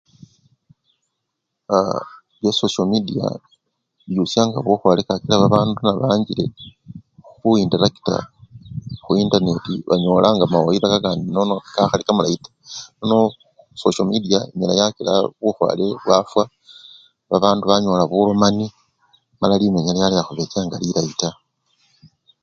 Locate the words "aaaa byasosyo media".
1.75-3.25